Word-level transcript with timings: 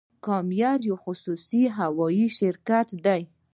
کام 0.25 0.47
ایر 0.57 0.79
یو 0.89 0.97
خصوصي 1.05 1.61
هوایی 1.77 2.25
شرکت 2.39 2.87
دی 3.05 3.21